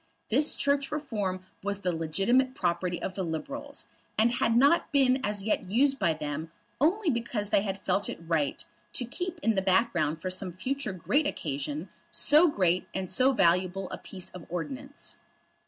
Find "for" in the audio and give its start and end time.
10.19-10.31